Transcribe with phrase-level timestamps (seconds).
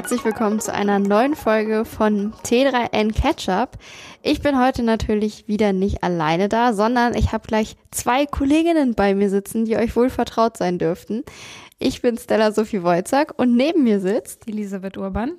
[0.00, 3.76] herzlich willkommen zu einer neuen Folge von T3N Ketchup.
[4.22, 9.14] Ich bin heute natürlich wieder nicht alleine da, sondern ich habe gleich zwei Kolleginnen bei
[9.14, 11.22] mir sitzen, die euch wohl vertraut sein dürften.
[11.78, 15.32] Ich bin Stella Sophie Wojcak und neben mir sitzt Elisabeth Urban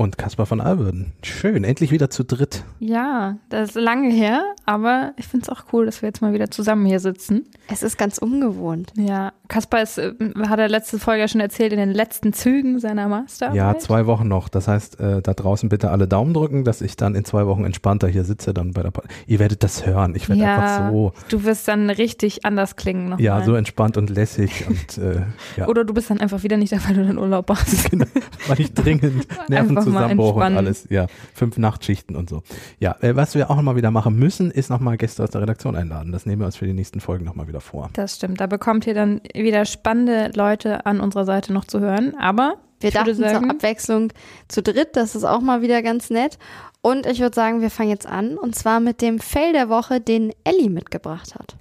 [0.00, 1.12] und Caspar von Alberden.
[1.22, 2.64] Schön, endlich wieder zu dritt.
[2.78, 6.32] Ja, das ist lange her, aber ich finde es auch cool, dass wir jetzt mal
[6.32, 7.44] wieder zusammen hier sitzen.
[7.68, 8.94] Es ist ganz ungewohnt.
[8.96, 10.14] Ja, Caspar ist, äh,
[10.48, 13.56] hat er letzte Folge ja schon erzählt, in den letzten Zügen seiner Masterarbeit.
[13.58, 14.48] Ja, zwei Wochen noch.
[14.48, 17.64] Das heißt, äh, da draußen bitte alle Daumen drücken, dass ich dann in zwei Wochen
[17.64, 20.14] entspannter hier sitze dann bei der Pod Ihr werdet das hören.
[20.14, 21.12] Ich werde ja, einfach so.
[21.28, 23.20] Du wirst dann richtig anders klingen noch.
[23.20, 23.44] Ja, mal.
[23.44, 25.22] so entspannt und lässig und äh,
[25.58, 25.68] ja.
[25.68, 27.90] Oder du bist dann einfach wieder nicht da, weil du den Urlaub hast.
[27.90, 28.06] genau,
[28.46, 29.26] weil ich dringend
[29.92, 30.86] Nervenzusammenbruch und alles.
[30.90, 32.42] Ja, fünf Nachtschichten und so.
[32.78, 35.76] Ja, äh, was wir auch mal wieder machen müssen, ist nochmal Gäste aus der Redaktion
[35.76, 36.12] einladen.
[36.12, 37.90] Das nehmen wir uns für die nächsten Folgen nochmal wieder vor.
[37.92, 38.40] Das stimmt.
[38.40, 42.14] Da bekommt ihr dann wieder spannende Leute an unserer Seite noch zu hören.
[42.18, 44.12] Aber wir dachten sagen, zur Abwechslung
[44.48, 44.96] zu dritt.
[44.96, 46.38] Das ist auch mal wieder ganz nett.
[46.82, 48.38] Und ich würde sagen, wir fangen jetzt an.
[48.38, 51.56] Und zwar mit dem Fail der Woche, den Ellie mitgebracht hat.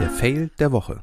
[0.00, 1.02] Der Fail der Woche.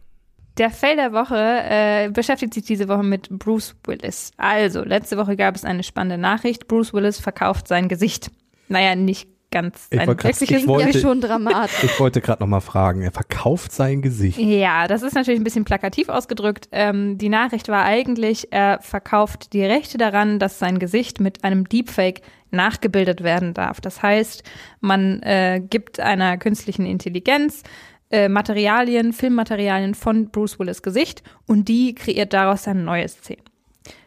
[0.60, 4.32] Der Fail der Woche äh, beschäftigt sich diese Woche mit Bruce Willis.
[4.36, 6.68] Also, letzte Woche gab es eine spannende Nachricht.
[6.68, 8.30] Bruce Willis verkauft sein Gesicht.
[8.68, 11.84] Naja, nicht ganz ich ein grad, ich wollte, ja schon dramatisch.
[11.84, 14.38] Ich wollte gerade noch mal fragen, er verkauft sein Gesicht.
[14.38, 16.68] Ja, das ist natürlich ein bisschen plakativ ausgedrückt.
[16.72, 21.68] Ähm, die Nachricht war eigentlich, er verkauft die Rechte daran, dass sein Gesicht mit einem
[21.68, 22.22] Deepfake
[22.52, 23.82] nachgebildet werden darf.
[23.82, 24.44] Das heißt,
[24.82, 27.64] man äh, gibt einer künstlichen Intelligenz
[28.12, 33.44] äh, Materialien, Filmmaterialien von Bruce Willis Gesicht und die kreiert daraus eine neue Szene.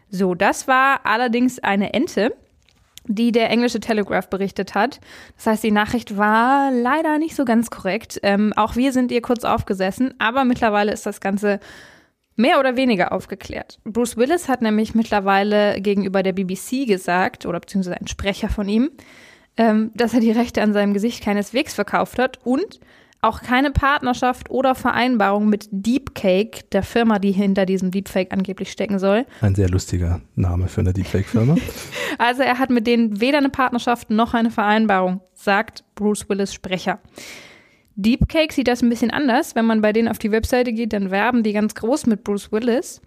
[0.09, 2.35] So, das war allerdings eine Ente,
[3.05, 4.99] die der englische Telegraph berichtet hat.
[5.35, 8.19] Das heißt, die Nachricht war leider nicht so ganz korrekt.
[8.23, 11.59] Ähm, auch wir sind ihr kurz aufgesessen, aber mittlerweile ist das Ganze
[12.35, 13.79] mehr oder weniger aufgeklärt.
[13.83, 18.91] Bruce Willis hat nämlich mittlerweile gegenüber der BBC gesagt, oder beziehungsweise ein Sprecher von ihm,
[19.57, 22.79] ähm, dass er die Rechte an seinem Gesicht keineswegs verkauft hat und
[23.23, 28.99] auch keine Partnerschaft oder Vereinbarung mit Deepcake, der Firma, die hinter diesem Deepfake angeblich stecken
[28.99, 29.25] soll.
[29.41, 31.55] Ein sehr lustiger Name für eine Deepfake-Firma.
[32.17, 36.99] also er hat mit denen weder eine Partnerschaft noch eine Vereinbarung, sagt Bruce Willis Sprecher.
[37.95, 39.55] Deepcake sieht das ein bisschen anders.
[39.55, 42.51] Wenn man bei denen auf die Webseite geht, dann werben die ganz groß mit Bruce
[42.51, 43.01] Willis.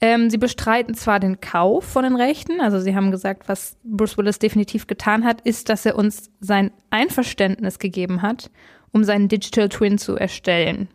[0.00, 4.16] Ähm, sie bestreiten zwar den Kauf von den Rechten, also sie haben gesagt, was Bruce
[4.16, 8.50] Willis definitiv getan hat, ist, dass er uns sein Einverständnis gegeben hat
[8.92, 10.88] um seinen Digital Twin zu erstellen.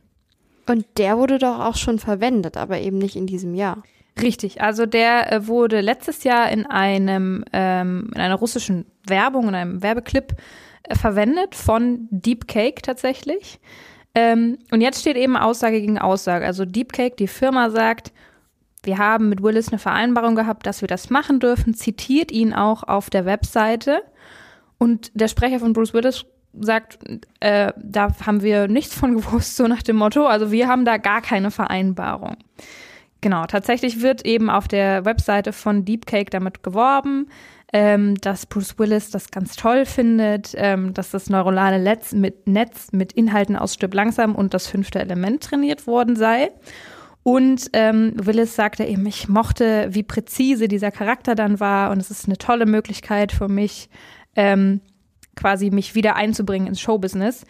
[0.67, 3.83] Und der wurde doch auch schon verwendet, aber eben nicht in diesem Jahr.
[4.22, 9.55] Richtig, also der äh, wurde letztes Jahr in einem ähm, in einer russischen Werbung, in
[9.55, 10.35] einem Werbeclip
[10.84, 13.59] äh, verwendet von Deepcake tatsächlich.
[14.16, 16.45] Ähm, und jetzt steht eben Aussage gegen Aussage.
[16.45, 18.13] Also Deepcake, die Firma sagt,
[18.84, 22.84] wir haben mit Willis eine Vereinbarung gehabt, dass wir das machen dürfen, zitiert ihn auch
[22.84, 24.01] auf der Webseite.
[24.78, 26.25] Und der Sprecher von Bruce Willis
[26.59, 26.99] sagt,
[27.39, 30.25] äh, da haben wir nichts von gewusst, so nach dem Motto.
[30.25, 32.38] Also wir haben da gar keine Vereinbarung.
[33.21, 37.27] Genau, tatsächlich wird eben auf der Webseite von Deepcake damit geworben,
[37.73, 42.91] ähm, dass Bruce Willis das ganz toll findet, ähm, dass das neuronale Netz mit, Netz
[42.91, 46.51] mit Inhalten aus Stück langsam und das fünfte Element trainiert worden sei.
[47.23, 52.11] Und ähm, Willis sagte eben, ich mochte, wie präzise dieser Charakter dann war und es
[52.11, 53.89] ist eine tolle Möglichkeit für mich,
[54.35, 54.81] ähm,
[55.35, 57.46] quasi mich wieder einzubringen ins Showbusiness.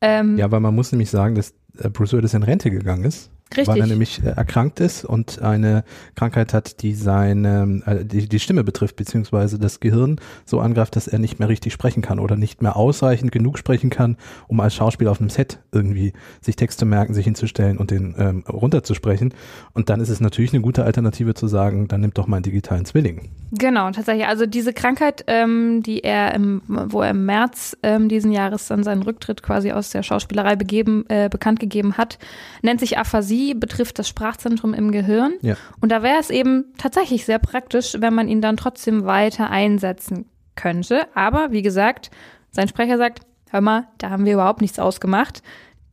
[0.00, 3.30] Ähm, ja, weil man muss nämlich sagen, dass äh, Bruce Willis in Rente gegangen ist.
[3.50, 3.68] Richtig.
[3.68, 5.84] Weil er nämlich äh, erkrankt ist und eine
[6.16, 11.08] Krankheit hat, die seine, äh, die, die Stimme betrifft, beziehungsweise das Gehirn so angreift, dass
[11.08, 14.16] er nicht mehr richtig sprechen kann oder nicht mehr ausreichend genug sprechen kann,
[14.48, 18.44] um als Schauspieler auf einem Set irgendwie sich Texte merken, sich hinzustellen und den ähm,
[18.46, 19.32] runterzusprechen.
[19.72, 22.42] Und dann ist es natürlich eine gute Alternative zu sagen, dann nimmt doch mal einen
[22.44, 23.30] digitalen Zwilling.
[23.52, 24.26] Genau, tatsächlich.
[24.26, 28.82] Also diese Krankheit, ähm, die er im, wo er im März ähm, diesen Jahres dann
[28.82, 32.18] seinen Rücktritt quasi aus der Schauspielerei begeben, äh, bekannt gegeben hat,
[32.60, 35.34] nennt sich Aphasie Dyslexie betrifft das Sprachzentrum im Gehirn.
[35.42, 35.56] Ja.
[35.80, 40.26] Und da wäre es eben tatsächlich sehr praktisch, wenn man ihn dann trotzdem weiter einsetzen
[40.56, 41.06] könnte.
[41.14, 42.10] Aber wie gesagt,
[42.50, 43.20] sein Sprecher sagt,
[43.50, 45.42] hör mal, da haben wir überhaupt nichts ausgemacht.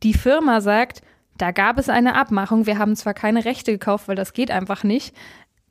[0.02, 1.02] Die Firma sagt,
[1.38, 2.66] da gab es eine Abmachung.
[2.66, 5.14] Wir haben zwar keine Rechte gekauft, weil das geht einfach nicht,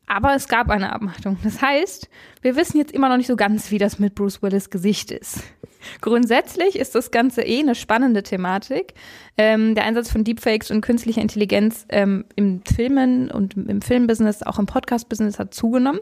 [0.07, 1.37] aber es gab eine Abmachung.
[1.43, 2.09] Das heißt,
[2.41, 5.43] wir wissen jetzt immer noch nicht so ganz, wie das mit Bruce Willis Gesicht ist.
[6.01, 8.93] Grundsätzlich ist das Ganze eh eine spannende Thematik.
[9.37, 14.59] Ähm, der Einsatz von Deepfakes und künstlicher Intelligenz ähm, im Filmen und im Filmbusiness, auch
[14.59, 15.99] im Podcast-Business hat zugenommen.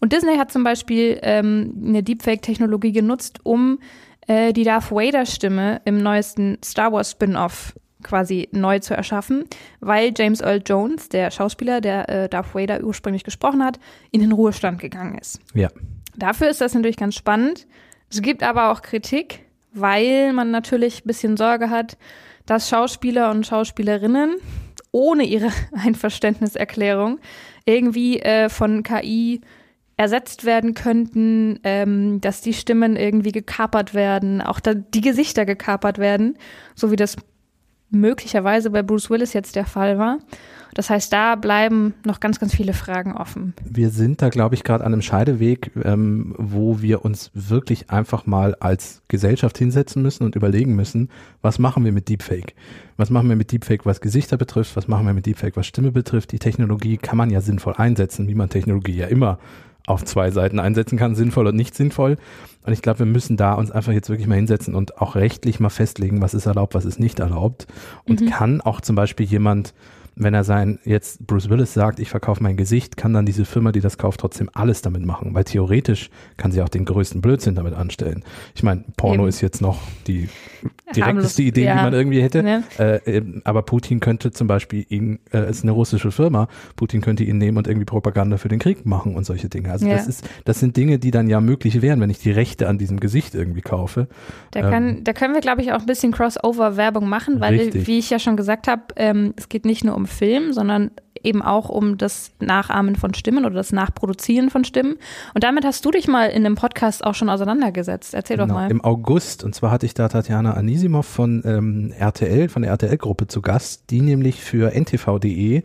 [0.00, 3.78] Und Disney hat zum Beispiel ähm, eine Deepfake-Technologie genutzt, um
[4.26, 7.74] äh, die Darth Vader-Stimme im neuesten Star Wars Spin-off
[8.06, 9.44] quasi neu zu erschaffen,
[9.80, 13.78] weil James Earl Jones, der Schauspieler, der äh, Darth Vader ursprünglich gesprochen hat,
[14.10, 15.40] in den Ruhestand gegangen ist.
[15.54, 15.68] Ja.
[16.16, 17.66] Dafür ist das natürlich ganz spannend.
[18.10, 19.40] Es gibt aber auch Kritik,
[19.72, 21.98] weil man natürlich ein bisschen Sorge hat,
[22.46, 24.36] dass Schauspieler und Schauspielerinnen
[24.92, 27.18] ohne ihre Einverständniserklärung
[27.66, 29.40] irgendwie äh, von KI
[29.98, 36.36] ersetzt werden könnten, ähm, dass die Stimmen irgendwie gekapert werden, auch die Gesichter gekapert werden,
[36.74, 37.16] so wie das
[37.90, 40.18] möglicherweise bei Bruce Willis jetzt der Fall war.
[40.74, 43.54] Das heißt, da bleiben noch ganz, ganz viele Fragen offen.
[43.64, 48.26] Wir sind da, glaube ich, gerade an einem Scheideweg, ähm, wo wir uns wirklich einfach
[48.26, 51.08] mal als Gesellschaft hinsetzen müssen und überlegen müssen,
[51.40, 52.54] was machen wir mit Deepfake?
[52.98, 54.76] Was machen wir mit Deepfake, was Gesichter betrifft?
[54.76, 56.32] Was machen wir mit Deepfake, was Stimme betrifft?
[56.32, 59.38] Die Technologie kann man ja sinnvoll einsetzen, wie man Technologie ja immer
[59.86, 62.18] auf zwei Seiten einsetzen kann, sinnvoll und nicht sinnvoll.
[62.64, 65.60] Und ich glaube, wir müssen da uns einfach jetzt wirklich mal hinsetzen und auch rechtlich
[65.60, 67.66] mal festlegen, was ist erlaubt, was ist nicht erlaubt.
[68.04, 68.30] Und mhm.
[68.30, 69.72] kann auch zum Beispiel jemand
[70.18, 73.70] wenn er sein, jetzt Bruce Willis sagt, ich verkaufe mein Gesicht, kann dann diese Firma,
[73.70, 76.08] die das kauft, trotzdem alles damit machen, weil theoretisch
[76.38, 78.24] kann sie auch den größten Blödsinn damit anstellen.
[78.54, 79.28] Ich meine, Porno Eben.
[79.28, 80.30] ist jetzt noch die
[80.94, 81.76] direkteste Idee, ja.
[81.76, 82.62] die man irgendwie hätte, ja.
[82.82, 87.22] äh, aber Putin könnte zum Beispiel ihn, äh, es ist eine russische Firma, Putin könnte
[87.22, 89.70] ihn nehmen und irgendwie Propaganda für den Krieg machen und solche Dinge.
[89.70, 89.96] Also ja.
[89.96, 92.78] das ist, das sind Dinge, die dann ja möglich wären, wenn ich die Rechte an
[92.78, 94.08] diesem Gesicht irgendwie kaufe.
[94.52, 97.86] Da, ähm, kann, da können wir, glaube ich, auch ein bisschen Crossover-Werbung machen, weil, richtig.
[97.86, 100.90] wie ich ja schon gesagt habe, ähm, es geht nicht nur um Film, sondern
[101.22, 104.96] eben auch um das Nachahmen von Stimmen oder das Nachproduzieren von Stimmen.
[105.34, 108.14] Und damit hast du dich mal in einem Podcast auch schon auseinandergesetzt.
[108.14, 108.70] Erzähl genau, doch mal.
[108.70, 113.26] Im August, und zwar hatte ich da Tatjana Anisimov von ähm, RTL, von der RTL-Gruppe
[113.26, 115.62] zu Gast, die nämlich für ntv.de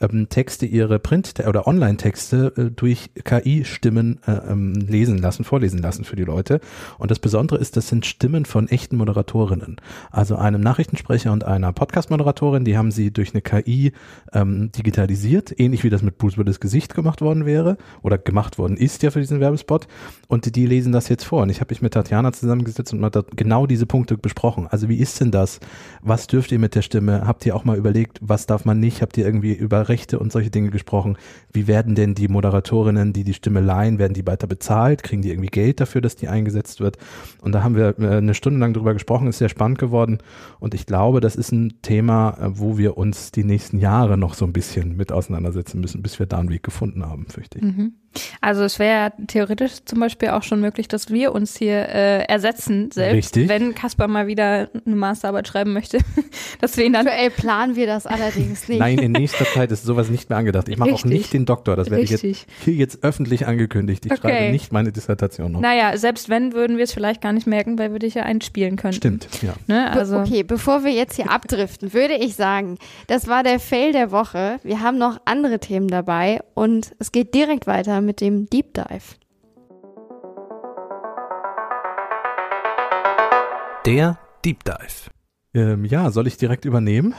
[0.00, 6.04] ähm, Texte, ihre Print- oder Online-Texte äh, durch KI-Stimmen äh, ähm, lesen lassen, vorlesen lassen
[6.04, 6.60] für die Leute.
[6.98, 9.76] Und das Besondere ist, das sind Stimmen von echten Moderatorinnen.
[10.10, 13.92] Also einem Nachrichtensprecher und einer Podcast-Moderatorin, die haben sie durch eine KI
[14.32, 18.76] ähm, digitalisiert, ähnlich wie das mit Bruce Willis Gesicht gemacht worden wäre oder gemacht worden
[18.76, 19.86] ist ja für diesen Werbespot.
[20.28, 21.42] Und die lesen das jetzt vor.
[21.42, 24.66] Und ich habe mich mit Tatjana zusammengesetzt und mal genau diese Punkte besprochen.
[24.68, 25.60] Also wie ist denn das?
[26.02, 27.26] Was dürft ihr mit der Stimme?
[27.26, 29.02] Habt ihr auch mal überlegt, was darf man nicht?
[29.02, 31.16] Habt ihr irgendwie über Rechte und solche Dinge gesprochen.
[31.52, 35.02] Wie werden denn die Moderatorinnen, die die Stimme leihen, werden die weiter bezahlt?
[35.02, 36.98] Kriegen die irgendwie Geld dafür, dass die eingesetzt wird?
[37.40, 40.18] Und da haben wir äh, eine Stunde lang drüber gesprochen, ist sehr spannend geworden.
[40.60, 44.34] Und ich glaube, das ist ein Thema, äh, wo wir uns die nächsten Jahre noch
[44.34, 47.64] so ein bisschen mit auseinandersetzen müssen, bis wir da einen Weg gefunden haben, fürchte ich.
[47.64, 47.92] Mhm.
[48.40, 52.90] Also es wäre theoretisch zum Beispiel auch schon möglich, dass wir uns hier äh, ersetzen
[52.92, 53.48] selbst, Richtig.
[53.48, 55.98] wenn Kaspar mal wieder eine Masterarbeit schreiben möchte.
[56.60, 58.78] dass wir ihn dann Aktuell planen wir das allerdings nicht.
[58.78, 60.68] Nein, in nächster Zeit ist sowas nicht mehr angedacht.
[60.68, 64.06] Ich mache auch nicht den Doktor, das werde ich jetzt hier jetzt öffentlich angekündigt.
[64.06, 64.20] Ich okay.
[64.20, 65.60] schreibe nicht meine Dissertation noch.
[65.60, 68.76] Naja, selbst wenn, würden wir es vielleicht gar nicht merken, weil wir dich ja einspielen
[68.76, 68.92] können.
[68.92, 69.54] Stimmt, ja.
[69.66, 69.90] Ne?
[69.90, 74.10] Also okay, bevor wir jetzt hier abdriften, würde ich sagen, das war der Fail der
[74.10, 74.58] Woche.
[74.62, 79.16] Wir haben noch andere Themen dabei und es geht direkt weiter mit dem Deep Dive.
[83.84, 85.10] Der Deep Dive.
[85.54, 87.14] Ähm, ja, soll ich direkt übernehmen?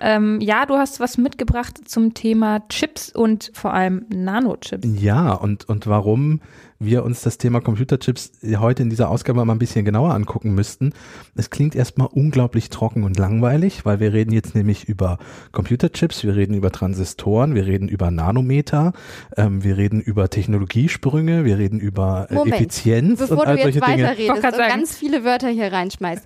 [0.00, 4.88] Ähm, ja, du hast was mitgebracht zum Thema Chips und vor allem Nanochips.
[5.00, 6.40] Ja, und, und warum
[6.80, 10.94] wir uns das Thema Computerchips heute in dieser Ausgabe mal ein bisschen genauer angucken müssten.
[11.36, 15.18] Es klingt erstmal unglaublich trocken und langweilig, weil wir reden jetzt nämlich über
[15.52, 18.94] Computerchips, wir reden über Transistoren, wir reden über Nanometer,
[19.36, 23.62] ähm, wir reden über Technologiesprünge, wir reden über äh, Moment, Effizienz bevor und all du
[23.62, 24.34] jetzt solche weiter Dinge.
[24.34, 26.24] Redest und ganz viele Wörter hier reinschmeißt.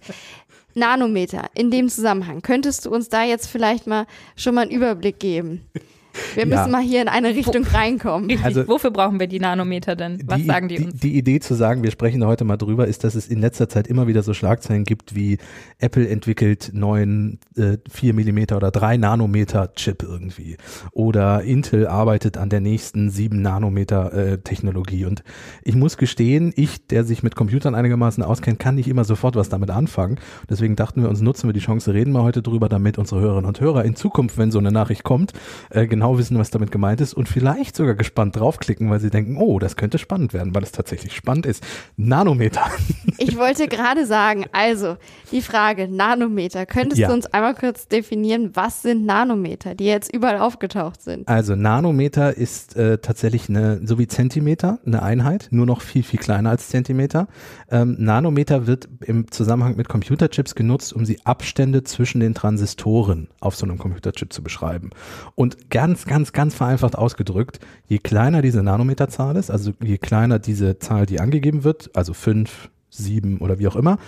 [0.75, 2.43] Nanometer in dem Zusammenhang.
[2.43, 5.67] Könntest du uns da jetzt vielleicht mal schon mal einen Überblick geben?
[6.35, 6.69] Wir müssen ja.
[6.69, 8.31] mal hier in eine Richtung reinkommen.
[8.43, 10.23] Also, Wofür brauchen wir die Nanometer denn?
[10.27, 11.01] Was die, sagen die, die uns?
[11.01, 13.87] Die Idee zu sagen, wir sprechen heute mal drüber, ist, dass es in letzter Zeit
[13.87, 15.39] immer wieder so Schlagzeilen gibt, wie
[15.79, 20.57] Apple entwickelt neuen äh, 4 Millimeter oder 3 Nanometer Chip irgendwie.
[20.93, 25.05] Oder Intel arbeitet an der nächsten 7 Nanometer äh, Technologie.
[25.07, 25.23] Und
[25.63, 29.49] ich muss gestehen, ich, der sich mit Computern einigermaßen auskennt, kann nicht immer sofort was
[29.49, 30.19] damit anfangen.
[30.49, 33.47] Deswegen dachten wir uns, nutzen wir die Chance, reden wir heute drüber, damit unsere Hörerinnen
[33.47, 35.33] und Hörer in Zukunft, wenn so eine Nachricht kommt,
[35.71, 39.09] äh, genau genau wissen, was damit gemeint ist und vielleicht sogar gespannt draufklicken, weil sie
[39.09, 41.65] denken, oh, das könnte spannend werden, weil es tatsächlich spannend ist.
[41.97, 42.65] Nanometer.
[43.17, 44.97] Ich wollte gerade sagen, also
[45.31, 47.09] die Frage Nanometer, könntest ja.
[47.09, 51.29] du uns einmal kurz definieren, was sind Nanometer, die jetzt überall aufgetaucht sind?
[51.29, 56.19] Also Nanometer ist äh, tatsächlich eine, so wie Zentimeter, eine Einheit, nur noch viel, viel
[56.19, 57.29] kleiner als Zentimeter.
[57.71, 63.55] Ähm, Nanometer wird im Zusammenhang mit Computerchips genutzt, um die Abstände zwischen den Transistoren auf
[63.55, 64.91] so einem Computerchip zu beschreiben.
[65.37, 70.41] Und ganz ganz, ganz, ganz vereinfacht ausgedrückt, je kleiner diese Nanometerzahl ist, also je kleiner
[70.41, 73.99] diese Zahl, die angegeben wird, also fünf, sieben oder wie auch immer,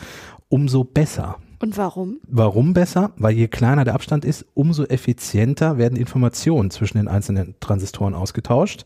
[0.49, 1.37] umso besser.
[1.61, 2.19] Und warum?
[2.27, 3.13] Warum besser?
[3.17, 8.85] Weil je kleiner der Abstand ist, umso effizienter werden Informationen zwischen den einzelnen Transistoren ausgetauscht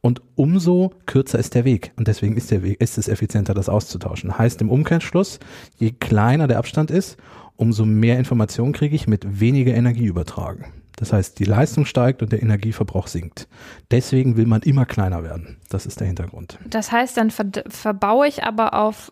[0.00, 1.92] und umso kürzer ist der Weg.
[1.96, 4.38] Und deswegen ist der Weg, ist es effizienter, das auszutauschen.
[4.38, 5.40] Heißt im Umkehrschluss,
[5.76, 7.18] je kleiner der Abstand ist,
[7.56, 10.79] umso mehr Informationen kriege ich mit weniger Energie übertragen.
[11.00, 13.48] Das heißt, die Leistung steigt und der Energieverbrauch sinkt.
[13.90, 15.56] Deswegen will man immer kleiner werden.
[15.70, 16.58] Das ist der Hintergrund.
[16.68, 19.10] Das heißt, dann ver verbaue ich aber auf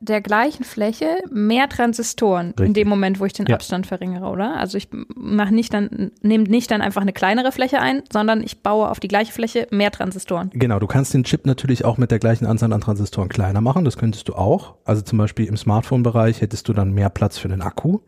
[0.00, 2.66] der gleichen Fläche mehr Transistoren Richtig.
[2.66, 3.54] in dem Moment, wo ich den ja.
[3.54, 4.56] Abstand verringere, oder?
[4.56, 8.62] Also ich mache nicht dann, nehme nicht dann einfach eine kleinere Fläche ein, sondern ich
[8.62, 10.50] baue auf die gleiche Fläche mehr Transistoren.
[10.54, 13.84] Genau, du kannst den Chip natürlich auch mit der gleichen Anzahl an Transistoren kleiner machen.
[13.84, 14.74] Das könntest du auch.
[14.84, 18.00] Also zum Beispiel im Smartphone-Bereich hättest du dann mehr Platz für den Akku.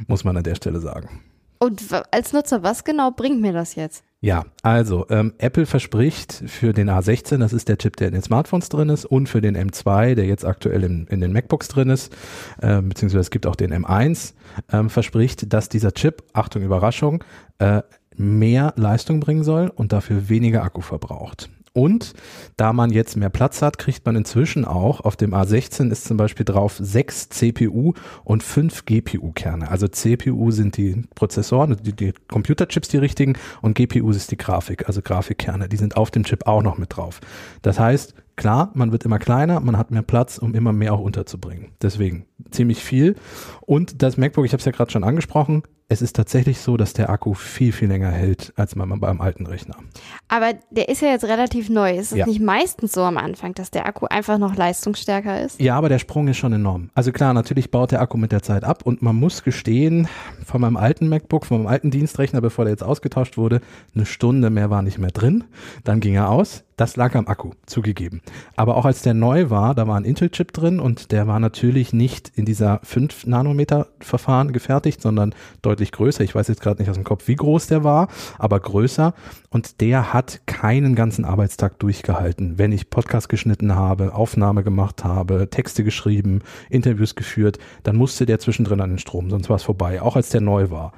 [0.08, 1.22] muss man an der Stelle sagen.
[1.60, 4.04] Und als Nutzer, was genau bringt mir das jetzt?
[4.20, 8.24] Ja, also ähm, Apple verspricht für den A16, das ist der Chip, der in den
[8.24, 11.90] Smartphones drin ist, und für den M2, der jetzt aktuell in, in den MacBooks drin
[11.90, 12.12] ist,
[12.60, 14.34] äh, beziehungsweise es gibt auch den M1,
[14.72, 17.24] ähm, verspricht, dass dieser Chip, Achtung Überraschung,
[17.60, 17.84] äh,
[18.16, 21.52] mehr Leistung bringen soll und dafür weniger Akku verbraucht.
[21.78, 22.16] Und
[22.56, 26.18] da man jetzt mehr Platz hat, kriegt man inzwischen auch, auf dem A16 ist zum
[26.18, 27.94] Beispiel drauf sechs CPU
[28.24, 29.70] und fünf GPU-Kerne.
[29.70, 34.88] Also CPU sind die Prozessoren, die, die Computerchips die richtigen und GPU ist die Grafik,
[34.88, 35.70] also Grafikkerne.
[35.70, 37.20] Die sind auf dem Chip auch noch mit drauf.
[37.62, 41.01] Das heißt, klar, man wird immer kleiner, man hat mehr Platz, um immer mehr auch
[41.01, 41.72] unterzubringen.
[41.82, 43.15] Deswegen ziemlich viel.
[43.62, 46.91] Und das MacBook, ich habe es ja gerade schon angesprochen, es ist tatsächlich so, dass
[46.91, 49.75] der Akku viel, viel länger hält als man beim alten Rechner.
[50.27, 51.96] Aber der ist ja jetzt relativ neu.
[51.96, 52.25] Ist es ja.
[52.25, 55.62] nicht meistens so am Anfang, dass der Akku einfach noch leistungsstärker ist?
[55.62, 56.89] Ja, aber der Sprung ist schon enorm.
[56.94, 60.10] Also klar, natürlich baut der Akku mit der Zeit ab und man muss gestehen,
[60.46, 63.62] von meinem alten MacBook, von meinem alten Dienstrechner, bevor der jetzt ausgetauscht wurde,
[63.96, 65.46] eine Stunde mehr war nicht mehr drin.
[65.86, 66.65] Dann ging er aus.
[66.78, 68.22] Das lag am Akku, zugegeben.
[68.56, 71.92] Aber auch als der neu war, da war ein Intel-Chip drin und der war natürlich
[71.92, 76.24] nicht in dieser 5-Nanometer-Verfahren gefertigt, sondern deutlich größer.
[76.24, 79.16] Ich weiß jetzt gerade nicht aus dem Kopf, wie groß der war, aber größer.
[79.50, 82.60] Und der hat keinen ganzen Arbeitstag durchgehalten.
[82.60, 88.38] Wenn ich Podcast geschnitten habe, Aufnahme gemacht habe, Texte geschrieben, Interviews geführt, dann musste der
[88.38, 90.92] zwischendrin an den Strom, sonst war es vorbei, auch als der neu war.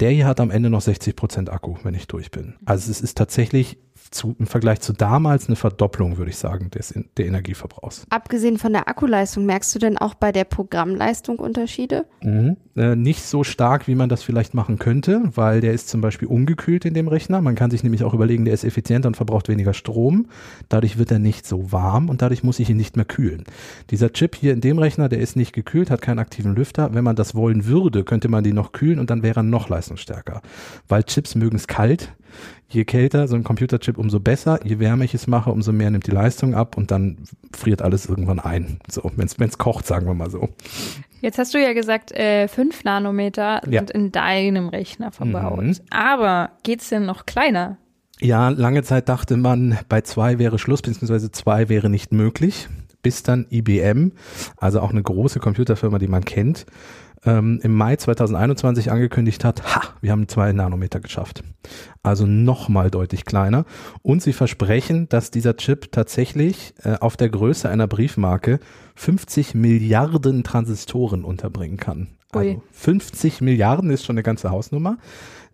[0.00, 2.54] Der hier hat am Ende noch 60 Prozent Akku, wenn ich durch bin.
[2.64, 3.78] Also es ist tatsächlich
[4.10, 8.06] zu, im Vergleich zu damals eine Verdopplung, würde ich sagen, des, der Energieverbrauchs.
[8.10, 12.06] Abgesehen von der Akkuleistung, merkst du denn auch bei der Programmleistung Unterschiede?
[12.22, 12.56] Mhm.
[12.76, 16.28] Äh, nicht so stark, wie man das vielleicht machen könnte, weil der ist zum Beispiel
[16.28, 17.40] ungekühlt in dem Rechner.
[17.40, 20.26] Man kann sich nämlich auch überlegen, der ist effizienter und verbraucht weniger Strom.
[20.68, 23.44] Dadurch wird er nicht so warm und dadurch muss ich ihn nicht mehr kühlen.
[23.90, 26.94] Dieser Chip hier in dem Rechner, der ist nicht gekühlt, hat keinen aktiven Lüfter.
[26.94, 29.68] Wenn man das wollen würde, könnte man den noch kühlen und dann wäre er noch
[29.68, 30.42] leistungsstärker.
[30.88, 32.12] Weil Chips mögen es kalt
[32.68, 34.60] je kälter so ein Computerchip, umso besser.
[34.64, 37.18] Je wärmer ich es mache, umso mehr nimmt die Leistung ab und dann
[37.56, 38.78] friert alles irgendwann ein.
[38.90, 40.48] So, wenn es kocht, sagen wir mal so.
[41.20, 43.80] Jetzt hast du ja gesagt, äh, 5 Nanometer ja.
[43.80, 45.64] sind in deinem Rechner verbaut.
[45.64, 45.76] Mhm.
[45.90, 47.78] Aber es denn noch kleiner?
[48.20, 52.68] Ja, lange Zeit dachte man, bei zwei wäre Schluss, beziehungsweise zwei wäre nicht möglich.
[53.02, 54.12] Bis dann IBM,
[54.56, 56.64] also auch eine große Computerfirma, die man kennt,
[57.26, 61.42] ähm, im Mai 2021 angekündigt hat, ha, wir haben zwei Nanometer geschafft.
[62.02, 63.64] Also nochmal deutlich kleiner.
[64.02, 68.60] Und sie versprechen, dass dieser Chip tatsächlich äh, auf der Größe einer Briefmarke
[68.96, 72.08] 50 Milliarden Transistoren unterbringen kann.
[72.32, 74.98] Also 50 Milliarden ist schon eine ganze Hausnummer.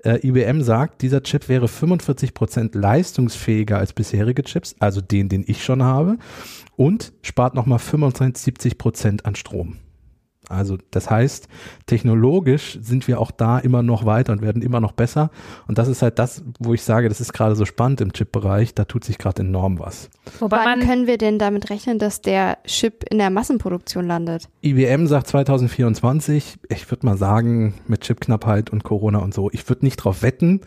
[0.03, 5.45] Äh, IBM sagt, dieser Chip wäre 45 Prozent leistungsfähiger als bisherige Chips, also den, den
[5.47, 6.17] ich schon habe,
[6.77, 9.77] und spart nochmal 75 Prozent an Strom.
[10.50, 11.49] Also das heißt,
[11.87, 15.30] technologisch sind wir auch da immer noch weiter und werden immer noch besser.
[15.69, 18.75] Und das ist halt das, wo ich sage, das ist gerade so spannend im Chip-Bereich,
[18.75, 20.11] da tut sich gerade enorm was.
[20.40, 24.49] Wobei Wann können wir denn damit rechnen, dass der Chip in der Massenproduktion landet?
[24.62, 29.85] IBM sagt 2024, ich würde mal sagen, mit Chipknappheit und Corona und so, ich würde
[29.85, 30.62] nicht drauf wetten,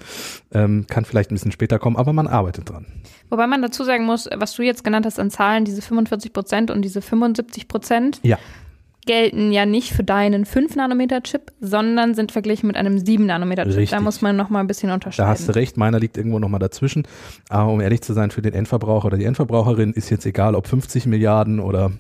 [0.54, 2.86] ähm, kann vielleicht ein bisschen später kommen, aber man arbeitet dran.
[3.30, 6.72] Wobei man dazu sagen muss, was du jetzt genannt hast an Zahlen, diese 45 Prozent
[6.72, 8.20] und diese 75 Prozent.
[8.24, 8.38] Ja
[9.06, 13.90] gelten ja nicht für deinen 5-Nanometer-Chip, sondern sind verglichen mit einem 7-Nanometer-Chip.
[13.90, 15.26] Da muss man noch mal ein bisschen unterscheiden.
[15.26, 17.08] Da hast du recht, meiner liegt irgendwo noch mal dazwischen.
[17.50, 20.68] Aber um ehrlich zu sein, für den Endverbraucher oder die Endverbraucherin ist jetzt egal, ob
[20.68, 21.92] 50 Milliarden oder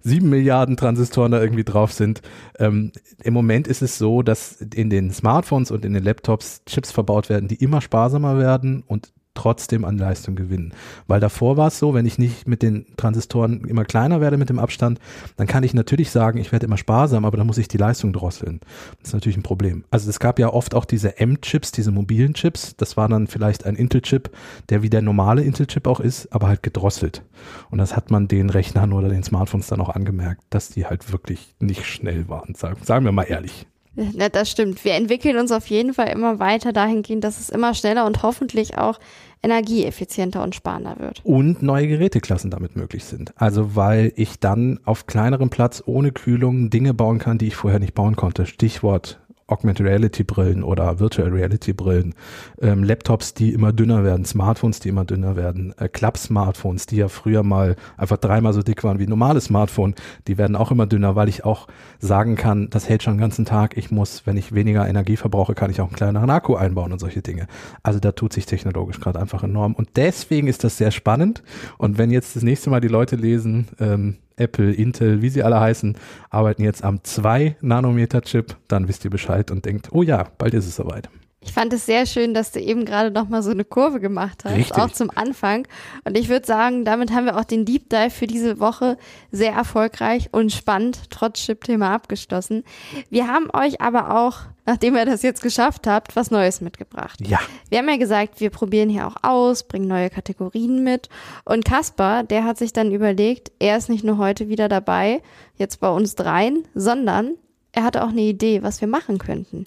[0.00, 2.22] 7 Milliarden Transistoren da irgendwie drauf sind.
[2.58, 6.92] Ähm, Im Moment ist es so, dass in den Smartphones und in den Laptops Chips
[6.92, 10.72] verbaut werden, die immer sparsamer werden und trotzdem an Leistung gewinnen.
[11.06, 14.48] Weil davor war es so, wenn ich nicht mit den Transistoren immer kleiner werde mit
[14.48, 14.98] dem Abstand,
[15.36, 18.12] dann kann ich natürlich sagen, ich werde immer sparsam, aber dann muss ich die Leistung
[18.12, 18.60] drosseln.
[18.98, 19.84] Das ist natürlich ein Problem.
[19.90, 22.74] Also es gab ja oft auch diese M-Chips, diese mobilen Chips.
[22.76, 24.30] Das war dann vielleicht ein Intel-Chip,
[24.68, 27.22] der wie der normale Intel-Chip auch ist, aber halt gedrosselt.
[27.70, 31.12] Und das hat man den Rechnern oder den Smartphones dann auch angemerkt, dass die halt
[31.12, 32.54] wirklich nicht schnell waren.
[32.54, 33.66] Sagen, wir mal ehrlich.
[33.96, 34.84] Ja, das stimmt.
[34.84, 38.76] Wir entwickeln uns auf jeden Fall immer weiter dahingehend, dass es immer schneller und hoffentlich
[38.76, 38.98] auch
[39.42, 41.20] energieeffizienter und sparender wird.
[41.24, 43.32] Und neue Geräteklassen damit möglich sind.
[43.36, 47.80] Also weil ich dann auf kleinerem Platz ohne Kühlung Dinge bauen kann, die ich vorher
[47.80, 48.46] nicht bauen konnte.
[48.46, 52.14] Stichwort Augmented Reality Brillen oder Virtual Reality Brillen,
[52.60, 57.08] ähm, Laptops, die immer dünner werden, Smartphones, die immer dünner werden, äh, Klapp-Smartphones, die ja
[57.08, 59.94] früher mal einfach dreimal so dick waren wie ein normales Smartphone,
[60.26, 61.68] die werden auch immer dünner, weil ich auch
[62.00, 63.76] sagen kann, das hält schon den ganzen Tag.
[63.76, 66.98] Ich muss, wenn ich weniger Energie verbrauche, kann ich auch einen kleineren Akku einbauen und
[66.98, 67.46] solche Dinge.
[67.82, 69.74] Also da tut sich technologisch gerade einfach enorm.
[69.74, 71.42] Und deswegen ist das sehr spannend.
[71.78, 75.60] Und wenn jetzt das nächste Mal die Leute lesen, ähm, Apple, Intel, wie sie alle
[75.60, 75.96] heißen,
[76.30, 80.76] arbeiten jetzt am 2-Nanometer-Chip, dann wisst ihr Bescheid und denkt, oh ja, bald ist es
[80.76, 81.08] soweit.
[81.46, 84.44] Ich fand es sehr schön, dass du eben gerade noch mal so eine Kurve gemacht
[84.44, 84.76] hast, Richtig.
[84.76, 85.66] auch zum Anfang.
[86.04, 88.98] Und ich würde sagen, damit haben wir auch den Deep Dive für diese Woche
[89.30, 92.64] sehr erfolgreich und spannend trotz Chip-Thema abgeschlossen.
[93.10, 97.20] Wir haben euch aber auch, nachdem ihr das jetzt geschafft habt, was Neues mitgebracht.
[97.26, 97.38] Ja.
[97.70, 101.08] Wir haben ja gesagt, wir probieren hier auch aus, bringen neue Kategorien mit.
[101.44, 105.22] Und Kaspar, der hat sich dann überlegt, er ist nicht nur heute wieder dabei,
[105.56, 107.36] jetzt bei uns dreien, sondern
[107.72, 109.66] er hatte auch eine Idee, was wir machen könnten.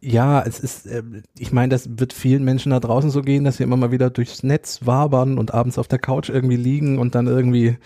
[0.00, 1.02] Ja, es ist, äh,
[1.36, 4.10] ich meine, das wird vielen Menschen da draußen so gehen, dass sie immer mal wieder
[4.10, 7.78] durchs Netz wabern und abends auf der Couch irgendwie liegen und dann irgendwie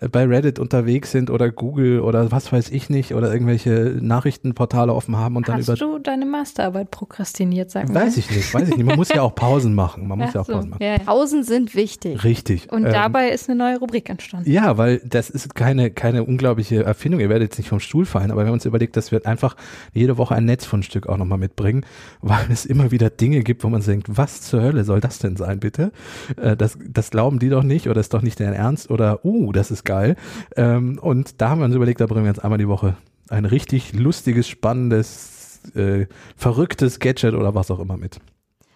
[0.00, 4.94] äh, bei Reddit unterwegs sind oder Google oder was weiß ich nicht oder irgendwelche Nachrichtenportale
[4.94, 5.72] offen haben und dann Hast über.
[5.72, 8.06] Hast du deine Masterarbeit prokrastiniert, sag mal?
[8.06, 8.86] Weiß ich nicht, weiß ich nicht.
[8.86, 10.08] Man muss ja auch Pausen machen.
[10.08, 10.82] Man muss ja auch so, Pausen machen.
[10.82, 10.98] Ja, ja.
[10.98, 12.24] Pausen sind wichtig.
[12.24, 12.72] Richtig.
[12.72, 14.50] Und ähm, dabei ist eine neue Rubrik entstanden.
[14.50, 17.20] Ja, weil das ist keine, keine unglaubliche Erfindung.
[17.20, 19.56] Ihr werdet jetzt nicht vom Stuhl fallen, aber wir haben uns überlegt, dass wir einfach
[19.92, 21.84] jede Woche ein Netzfundstück auch nochmal mitbringen,
[22.20, 25.36] weil es immer wieder Dinge gibt, wo man denkt, was zur Hölle soll das denn
[25.36, 25.92] sein, bitte?
[26.36, 29.52] Äh, das, das glauben die doch nicht oder ist doch nicht deren Ernst oder, uh,
[29.52, 30.16] das ist geil.
[30.56, 32.96] Ähm, und da haben wir uns überlegt, da bringen wir jetzt einmal die Woche
[33.28, 38.20] ein richtig lustiges, spannendes, äh, verrücktes Gadget oder was auch immer mit.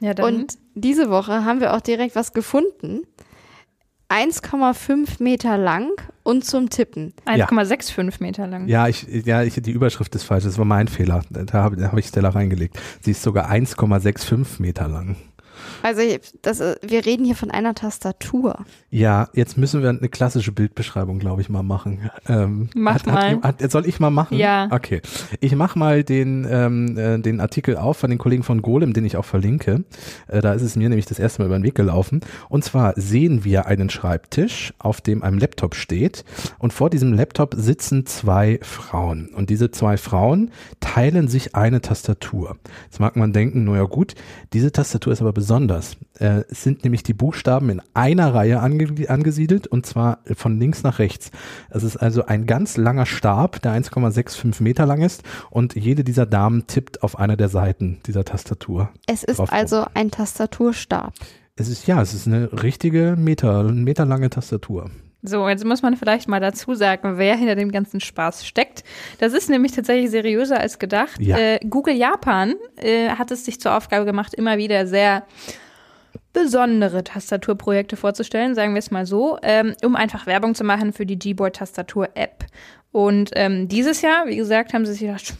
[0.01, 0.35] Ja, dann.
[0.35, 3.03] Und diese Woche haben wir auch direkt was gefunden.
[4.13, 5.91] 1,5 Meter lang
[6.23, 7.15] und zum Tippen.
[7.25, 8.07] 1,65 ja.
[8.21, 8.69] Meter lang.
[8.69, 10.45] Ja, ich, ja, ich, die Überschrift ist falsch.
[10.45, 11.23] Das war mein Fehler.
[11.31, 12.79] Da habe hab ich Stella reingelegt.
[13.01, 15.17] Sie ist sogar 1,65 Meter lang.
[15.83, 16.03] Also
[16.43, 18.65] das, wir reden hier von einer Tastatur.
[18.91, 22.11] Ja, jetzt müssen wir eine klassische Bildbeschreibung, glaube ich, mal machen.
[22.29, 23.37] Ähm, Mach hat, mal.
[23.43, 24.37] Hat, hat, soll ich mal machen?
[24.37, 24.69] Ja.
[24.71, 25.01] Okay.
[25.41, 29.05] Ich mache mal den, ähm, äh, den Artikel auf von den Kollegen von Golem, den
[29.05, 29.85] ich auch verlinke.
[30.29, 32.21] Äh, da ist es mir nämlich das erste Mal über den Weg gelaufen.
[32.49, 36.25] Und zwar sehen wir einen Schreibtisch, auf dem ein Laptop steht.
[36.59, 39.29] Und vor diesem Laptop sitzen zwei Frauen.
[39.35, 42.57] Und diese zwei Frauen teilen sich eine Tastatur.
[42.85, 44.15] Jetzt mag man denken, naja gut,
[44.53, 45.99] diese Tastatur ist aber besonders besonders.
[46.19, 50.83] Äh, es sind nämlich die Buchstaben in einer Reihe ange angesiedelt und zwar von links
[50.83, 51.31] nach rechts.
[51.69, 56.25] Es ist also ein ganz langer Stab, der 1,65 Meter lang ist und jede dieser
[56.25, 58.89] Damen tippt auf einer der Seiten dieser Tastatur.
[59.07, 61.13] Es ist also ein Tastaturstab.
[61.55, 64.91] Es ist ja, es ist eine richtige Meter, meterlange Tastatur.
[65.23, 68.83] So, jetzt muss man vielleicht mal dazu sagen, wer hinter dem ganzen Spaß steckt.
[69.19, 71.21] Das ist nämlich tatsächlich seriöser als gedacht.
[71.21, 71.39] Ja.
[71.39, 75.25] Äh, Google Japan äh, hat es sich zur Aufgabe gemacht, immer wieder sehr
[76.33, 81.07] besondere Tastaturprojekte vorzustellen, sagen wir es mal so, ähm, um einfach Werbung zu machen für
[81.07, 82.47] die Gboard-Tastatur-App.
[82.91, 85.35] Und ähm, dieses Jahr, wie gesagt, haben sie sich gedacht,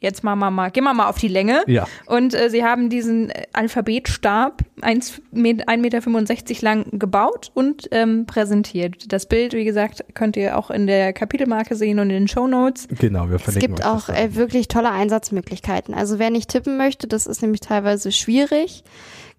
[0.00, 1.62] jetzt machen wir mal, gehen wir mal auf die Länge.
[1.66, 1.86] Ja.
[2.06, 9.12] Und äh, sie haben diesen äh, Alphabetstab 1,65 Meter lang gebaut und ähm, präsentiert.
[9.12, 12.46] Das Bild, wie gesagt, könnt ihr auch in der Kapitelmarke sehen und in den Show
[12.46, 12.88] Notes.
[12.98, 15.94] Genau, wir verlinken Es gibt auch äh, wirklich tolle Einsatzmöglichkeiten.
[15.94, 18.82] Also wer nicht tippen möchte, das ist nämlich teilweise schwierig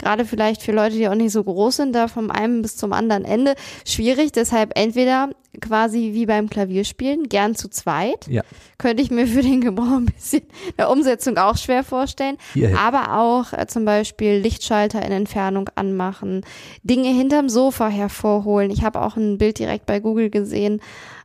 [0.01, 2.93] gerade vielleicht für Leute, die auch nicht so groß sind, da vom einen bis zum
[2.93, 4.31] anderen Ende schwierig.
[4.31, 8.27] Deshalb entweder quasi wie beim Klavierspielen, gern zu zweit.
[8.27, 8.43] Ja.
[8.77, 10.43] Könnte ich mir für den Gebrauch ein bisschen
[10.77, 12.37] der Umsetzung auch schwer vorstellen.
[12.53, 12.77] Hierhin.
[12.77, 16.45] Aber auch äh, zum Beispiel Lichtschalter in Entfernung anmachen,
[16.83, 18.71] Dinge hinterm Sofa hervorholen.
[18.71, 20.81] Ich habe auch ein Bild direkt bei Google gesehen,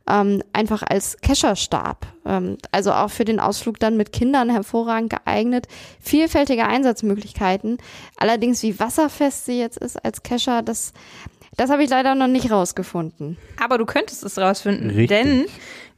[0.09, 2.07] ähm, einfach als Kescherstab.
[2.25, 5.67] Ähm, also auch für den Ausflug dann mit Kindern hervorragend geeignet.
[5.99, 7.77] Vielfältige Einsatzmöglichkeiten.
[8.17, 10.93] Allerdings, wie wasserfest sie jetzt ist als Kescher, das,
[11.55, 13.37] das habe ich leider noch nicht rausgefunden.
[13.61, 15.09] Aber du könntest es rausfinden, Richtig.
[15.09, 15.45] denn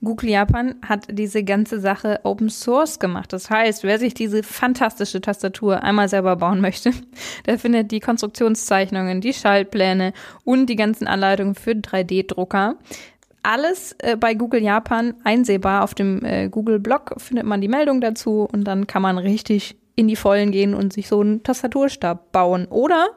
[0.02, 3.34] Google Japan hat diese ganze Sache Open Source gemacht.
[3.34, 6.94] Das heißt, wer sich diese fantastische Tastatur einmal selber bauen möchte,
[7.46, 10.14] der findet die Konstruktionszeichnungen, die Schaltpläne
[10.46, 12.76] und die ganzen Anleitungen für 3D-Drucker
[13.44, 15.84] alles äh, bei Google Japan einsehbar.
[15.84, 19.78] Auf dem äh, Google Blog findet man die Meldung dazu und dann kann man richtig
[19.96, 22.66] in die Vollen gehen und sich so einen Tastaturstab bauen.
[22.70, 23.10] Oder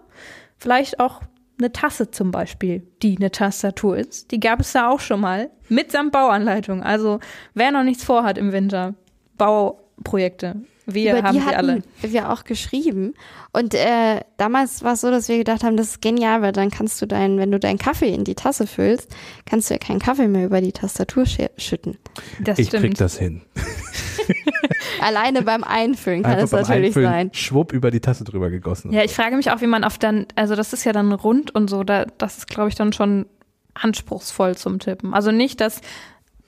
[0.58, 1.22] vielleicht auch
[1.58, 4.30] eine Tasse zum Beispiel, die eine Tastatur ist.
[4.32, 6.82] Die gab es da auch schon mal mitsamt Bauanleitung.
[6.82, 7.20] Also
[7.54, 8.94] wer noch nichts vorhat im Winter,
[9.38, 10.56] Bauprojekte.
[10.86, 11.82] Wir Über haben die hatten alle.
[12.00, 13.14] wir auch geschrieben.
[13.52, 16.70] Und äh, damals war es so, dass wir gedacht haben, das ist genial, weil dann
[16.70, 19.14] kannst du deinen, wenn du deinen Kaffee in die Tasse füllst,
[19.46, 21.98] kannst du ja keinen Kaffee mehr über die Tastatur schütten.
[22.40, 23.00] Das Ich krieg stimmt.
[23.00, 23.42] das hin.
[25.00, 27.30] Alleine beim Einfüllen kann Einfach es natürlich Einfüllen sein.
[27.32, 28.92] Schwupp über die Tasse drüber gegossen.
[28.92, 31.54] Ja, ich frage mich auch, wie man auf dann, also das ist ja dann rund
[31.54, 33.26] und so, da, das ist, glaube ich, dann schon
[33.74, 35.14] anspruchsvoll zum Tippen.
[35.14, 35.80] Also nicht, dass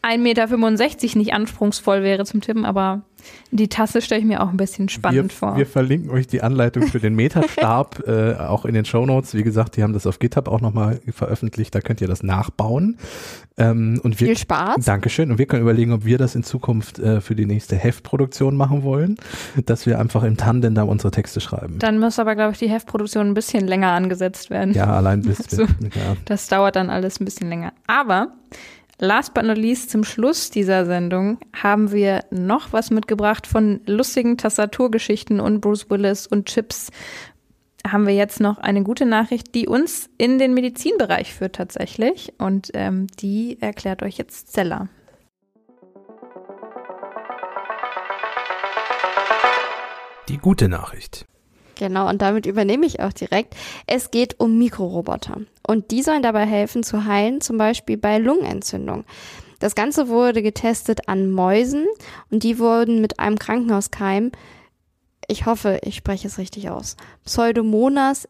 [0.04, 3.02] 1,65 Meter nicht anspruchsvoll wäre zum Tippen, aber
[3.50, 5.56] die Tasse stelle ich mir auch ein bisschen spannend wir, vor.
[5.56, 9.34] wir verlinken euch die Anleitung für den Meterstab äh, auch in den Shownotes.
[9.34, 11.74] Wie gesagt, die haben das auf GitHub auch nochmal veröffentlicht.
[11.74, 12.98] Da könnt ihr das nachbauen.
[13.56, 14.84] Ähm, und wir, Viel Spaß.
[14.84, 15.30] Dankeschön.
[15.30, 18.82] Und wir können überlegen, ob wir das in Zukunft äh, für die nächste Heftproduktion machen
[18.82, 19.16] wollen,
[19.64, 21.78] dass wir einfach im Tandem da unsere Texte schreiben.
[21.78, 24.74] dann muss aber, glaube ich, die Heftproduktion ein bisschen länger angesetzt werden.
[24.74, 25.62] ja, allein bis So.
[25.62, 26.16] ja.
[26.24, 27.72] Das dauert dann alles ein bisschen länger.
[27.86, 28.32] Aber
[28.98, 34.36] last but not least zum Schluss dieser Sendung haben wir noch was mitgebracht von lustigen
[34.36, 36.90] Tastaturgeschichten und Bruce Willis und Chips.
[37.86, 42.32] Haben wir jetzt noch eine gute Nachricht, die uns in den Medizinbereich führt tatsächlich.
[42.38, 44.88] Und ähm, die erklärt euch jetzt Stella.
[50.30, 51.26] Die gute Nachricht.
[51.76, 53.54] Genau, und damit übernehme ich auch direkt.
[53.86, 55.40] Es geht um Mikroroboter.
[55.66, 59.04] Und die sollen dabei helfen zu heilen, zum Beispiel bei Lungenentzündung.
[59.60, 61.86] Das Ganze wurde getestet an Mäusen
[62.30, 64.32] und die wurden mit einem Krankenhauskeim,
[65.26, 68.28] ich hoffe, ich spreche es richtig aus, Pseudomonas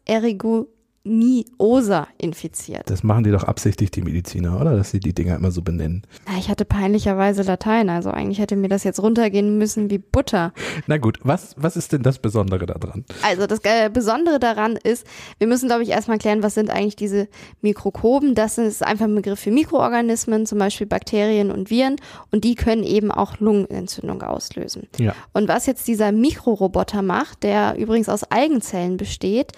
[1.06, 2.88] aeruginosa infiziert.
[2.88, 4.76] Das machen die doch absichtlich, die Mediziner, oder?
[4.76, 6.02] Dass sie die Dinger immer so benennen.
[6.26, 10.52] Na, Ich hatte peinlicherweise Latein, also eigentlich hätte mir das jetzt runtergehen müssen wie Butter.
[10.86, 13.04] Na gut, was, was ist denn das Besondere daran?
[13.22, 15.06] Also das äh, Besondere daran ist,
[15.38, 17.28] wir müssen, glaube ich, erstmal klären, was sind eigentlich diese
[17.60, 18.34] Mikrokoben.
[18.34, 21.96] Das ist einfach ein Begriff für Mikroorganismen, zum Beispiel Bakterien und Viren.
[22.30, 24.88] Und die können eben auch Lungenentzündung auslösen.
[24.98, 25.14] Ja.
[25.32, 29.52] Und was jetzt dieser Mikroroboter macht, der übrigens aus Algenzellen besteht,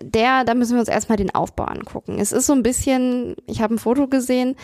[0.00, 2.18] der, da müssen wir uns erstmal den Aufbau angucken.
[2.18, 4.56] Es ist so ein bisschen, ich habe ein Foto gesehen,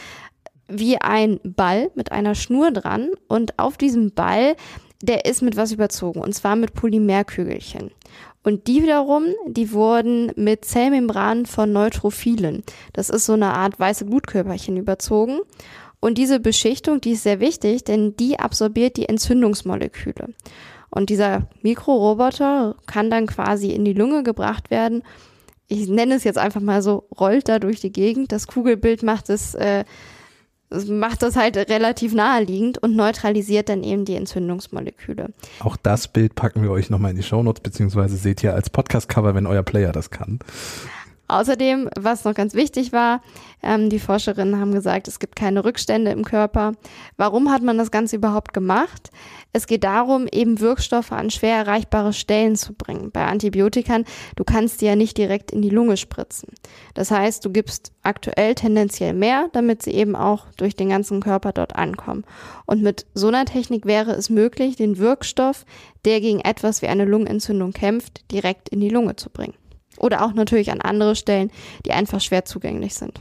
[0.68, 4.56] wie ein Ball mit einer Schnur dran und auf diesem Ball,
[5.02, 7.90] der ist mit was überzogen und zwar mit Polymerkügelchen.
[8.42, 12.62] Und die wiederum, die wurden mit Zellmembranen von Neutrophilen.
[12.92, 15.40] Das ist so eine Art weiße Blutkörperchen überzogen.
[16.00, 20.28] Und diese Beschichtung, die ist sehr wichtig, denn die absorbiert die Entzündungsmoleküle.
[20.90, 25.02] Und dieser Mikroroboter kann dann quasi in die Lunge gebracht werden.
[25.68, 28.32] Ich nenne es jetzt einfach mal so, rollt da durch die Gegend.
[28.32, 29.84] Das Kugelbild macht es, äh,
[30.88, 35.28] macht das halt relativ naheliegend und neutralisiert dann eben die Entzündungsmoleküle.
[35.60, 39.34] Auch das Bild packen wir euch nochmal in die Shownotes, beziehungsweise seht ihr als Podcast-Cover,
[39.34, 40.38] wenn euer Player das kann.
[41.28, 43.20] Außerdem, was noch ganz wichtig war,
[43.62, 46.72] ähm, die Forscherinnen haben gesagt, es gibt keine Rückstände im Körper.
[47.18, 49.10] Warum hat man das Ganze überhaupt gemacht?
[49.52, 53.10] Es geht darum, eben Wirkstoffe an schwer erreichbare Stellen zu bringen.
[53.10, 54.04] Bei Antibiotikern,
[54.36, 56.48] du kannst die ja nicht direkt in die Lunge spritzen.
[56.94, 61.52] Das heißt, du gibst aktuell tendenziell mehr, damit sie eben auch durch den ganzen Körper
[61.52, 62.24] dort ankommen.
[62.64, 65.66] Und mit so einer Technik wäre es möglich, den Wirkstoff,
[66.06, 69.54] der gegen etwas wie eine Lungenentzündung kämpft, direkt in die Lunge zu bringen.
[69.98, 71.50] Oder auch natürlich an andere Stellen,
[71.84, 73.20] die einfach schwer zugänglich sind.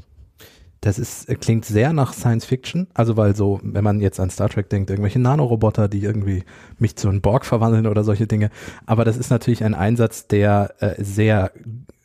[0.88, 2.88] Das ist, klingt sehr nach Science Fiction.
[2.93, 6.43] Also weil so, wenn man jetzt an Star Trek denkt, irgendwelche Nanoroboter, die irgendwie
[6.80, 8.50] mich zu einem Borg verwandeln oder solche Dinge.
[8.86, 11.52] Aber das ist natürlich ein Einsatz, der äh, sehr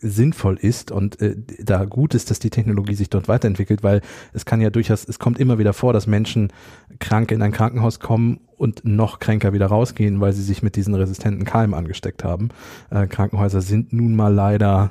[0.01, 4.01] sinnvoll ist und äh, da gut ist, dass die Technologie sich dort weiterentwickelt, weil
[4.33, 6.53] es kann ja durchaus, es kommt immer wieder vor, dass Menschen
[6.99, 10.95] krank in ein Krankenhaus kommen und noch kränker wieder rausgehen, weil sie sich mit diesen
[10.97, 12.49] resistenten Keimen angesteckt haben.
[12.91, 14.91] Äh, Krankenhäuser sind nun mal leider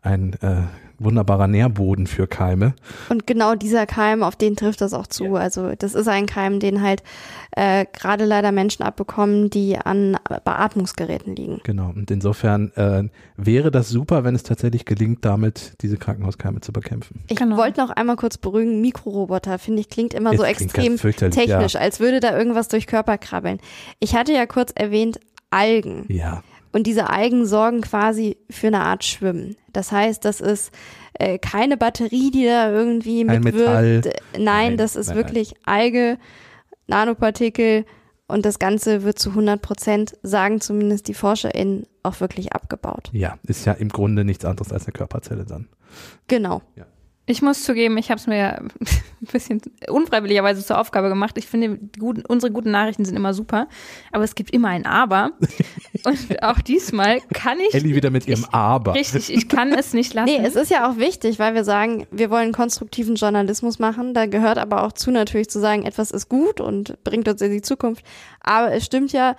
[0.00, 0.62] ein äh,
[1.04, 2.74] wunderbarer Nährboden für Keime.
[3.08, 5.24] Und genau dieser Keim, auf den trifft das auch zu.
[5.24, 5.34] Ja.
[5.34, 7.02] Also das ist ein Keim, den halt
[7.52, 11.60] äh, gerade leider Menschen abbekommen, die an Beatmungsgeräten liegen.
[11.64, 11.90] Genau.
[11.90, 13.04] Und insofern äh,
[13.36, 17.24] wäre das super, wenn es tatsächlich gelingt, damit diese Krankenhauskeime zu bekämpfen.
[17.28, 17.56] Ich genau.
[17.56, 21.80] wollte noch einmal kurz beruhigen, Mikroroboter, finde ich, klingt immer es so extrem technisch, ja.
[21.80, 23.58] als würde da irgendwas durch Körper krabbeln.
[24.00, 26.06] Ich hatte ja kurz erwähnt, Algen.
[26.08, 26.42] Ja.
[26.72, 29.56] Und diese Algen sorgen quasi für eine Art Schwimmen.
[29.72, 30.72] Das heißt, das ist
[31.14, 34.06] äh, keine Batterie, die da irgendwie Kein mitwirkt.
[34.06, 34.12] Metall.
[34.32, 35.62] Nein, nein, das ist nein, wirklich nein.
[35.64, 36.18] Alge,
[36.86, 37.84] Nanopartikel
[38.26, 43.10] und das Ganze wird zu 100 Prozent, sagen zumindest die ForscherInnen, auch wirklich abgebaut.
[43.12, 45.68] Ja, ist ja im Grunde nichts anderes als eine Körperzelle dann.
[46.28, 46.62] Genau.
[46.74, 46.86] Ja.
[47.24, 48.70] Ich muss zugeben, ich habe es mir ein
[49.30, 51.38] bisschen unfreiwilligerweise zur Aufgabe gemacht.
[51.38, 53.68] Ich finde, guten, unsere guten Nachrichten sind immer super,
[54.10, 55.30] aber es gibt immer ein Aber.
[56.04, 57.74] Und auch diesmal kann ich.
[57.74, 58.94] Ellie wieder mit ihrem ich, Aber.
[58.94, 60.34] Richtig, ich kann es nicht lassen.
[60.34, 64.14] Nee, es ist ja auch wichtig, weil wir sagen, wir wollen konstruktiven Journalismus machen.
[64.14, 67.52] Da gehört aber auch zu natürlich zu sagen, etwas ist gut und bringt uns in
[67.52, 68.04] die Zukunft.
[68.40, 69.36] Aber es stimmt ja,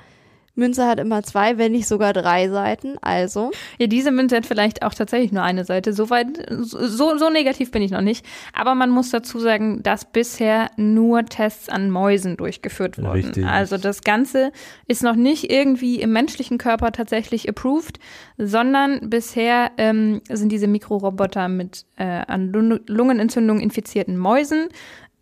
[0.56, 2.98] Münze hat immer zwei, wenn nicht sogar drei Seiten.
[3.02, 3.52] Also.
[3.80, 5.94] Ja, diese Münze hat vielleicht auch tatsächlich nur eine Seite.
[5.94, 8.26] So weit, so, so negativ bin ich noch nicht.
[8.54, 13.12] Aber man muss dazu sagen, dass bisher nur Tests an Mäusen durchgeführt wurden.
[13.12, 13.46] Richtig.
[13.46, 14.52] Also das Ganze
[14.88, 18.00] ist noch nicht irgendwie im menschlichen Körper tatsächlich approved,
[18.38, 24.70] sondern bisher ähm, sind diese Mikroroboter mit äh, an Lungenentzündung infizierten Mäusen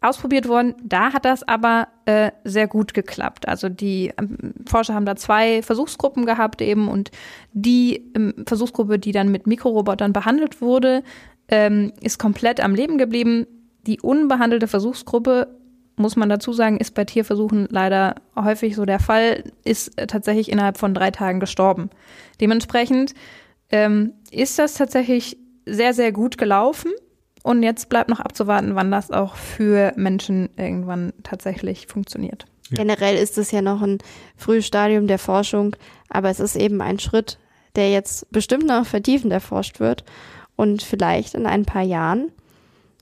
[0.01, 0.75] ausprobiert worden.
[0.83, 3.47] Da hat das aber äh, sehr gut geklappt.
[3.47, 7.11] Also die ähm, Forscher haben da zwei Versuchsgruppen gehabt eben und
[7.53, 11.03] die ähm, Versuchsgruppe, die dann mit Mikrorobotern behandelt wurde,
[11.47, 13.45] ähm, ist komplett am Leben geblieben.
[13.85, 15.47] Die unbehandelte Versuchsgruppe
[15.97, 20.51] muss man dazu sagen, ist bei Tierversuchen leider häufig so der Fall, ist äh, tatsächlich
[20.51, 21.91] innerhalb von drei Tagen gestorben.
[22.39, 23.13] Dementsprechend
[23.71, 26.91] ähm, ist das tatsächlich sehr, sehr gut gelaufen.
[27.43, 32.45] Und jetzt bleibt noch abzuwarten, wann das auch für Menschen irgendwann tatsächlich funktioniert.
[32.71, 33.97] Generell ist es ja noch ein
[34.37, 35.75] frühes Stadium der Forschung,
[36.09, 37.37] aber es ist eben ein Schritt,
[37.75, 40.03] der jetzt bestimmt noch vertiefend erforscht wird.
[40.55, 42.31] Und vielleicht in ein paar Jahren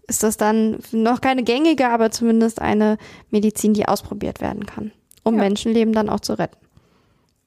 [0.07, 2.97] ist das dann noch keine gängige, aber zumindest eine
[3.29, 4.91] Medizin, die ausprobiert werden kann,
[5.23, 5.41] um ja.
[5.41, 6.57] Menschenleben dann auch zu retten.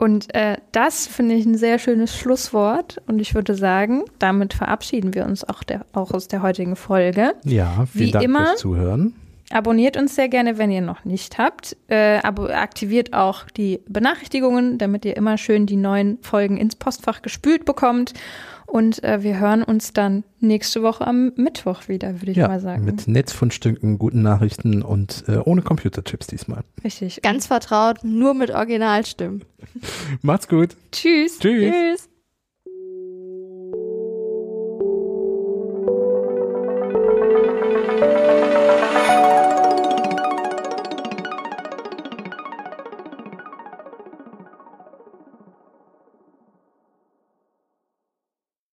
[0.03, 3.01] Und äh, das finde ich ein sehr schönes Schlusswort.
[3.07, 7.35] Und ich würde sagen, damit verabschieden wir uns auch, der, auch aus der heutigen Folge.
[7.45, 9.15] Ja, vielen Wie Dank immer, fürs Zuhören.
[9.53, 11.77] Abonniert uns sehr gerne, wenn ihr noch nicht habt.
[11.87, 17.65] Äh, aktiviert auch die Benachrichtigungen, damit ihr immer schön die neuen Folgen ins Postfach gespült
[17.65, 18.13] bekommt.
[18.73, 22.59] Und äh, wir hören uns dann nächste Woche am Mittwoch wieder, würde ich ja, mal
[22.59, 22.87] sagen.
[22.87, 26.63] Mit Netzfundstücken, guten Nachrichten und äh, ohne Computerchips diesmal.
[26.83, 27.21] Richtig.
[27.21, 29.45] Ganz vertraut, nur mit Originalstimmen.
[30.23, 30.71] Macht's gut.
[30.91, 31.39] Tschüss.
[31.39, 31.71] Tschüss.
[31.71, 32.09] Tschüss.